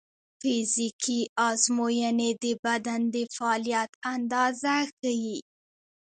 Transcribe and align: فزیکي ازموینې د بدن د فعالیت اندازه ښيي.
فزیکي 0.39 1.19
ازموینې 1.49 2.29
د 2.43 2.45
بدن 2.65 3.01
د 3.13 3.15
فعالیت 3.35 3.91
اندازه 4.13 4.75
ښيي. 4.97 5.37